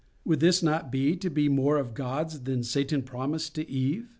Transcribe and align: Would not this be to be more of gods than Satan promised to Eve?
Would 0.25 0.41
not 0.41 0.41
this 0.41 0.81
be 0.91 1.15
to 1.15 1.29
be 1.29 1.47
more 1.47 1.77
of 1.77 1.93
gods 1.93 2.39
than 2.39 2.63
Satan 2.63 3.03
promised 3.03 3.53
to 3.53 3.69
Eve? 3.69 4.09